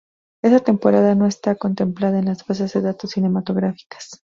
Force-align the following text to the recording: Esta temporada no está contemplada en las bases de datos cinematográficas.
Esta 0.41 0.57
temporada 0.61 1.13
no 1.13 1.27
está 1.27 1.53
contemplada 1.57 2.17
en 2.17 2.25
las 2.25 2.43
bases 2.47 2.73
de 2.73 2.81
datos 2.81 3.11
cinematográficas. 3.11 4.23